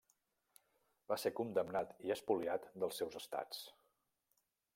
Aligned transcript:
Va 1.13 1.17
ser 1.23 1.31
condemnat 1.41 1.93
i 2.07 2.15
espoliat 2.17 2.67
dels 2.85 2.99
seus 3.03 3.21
estats. 3.25 3.63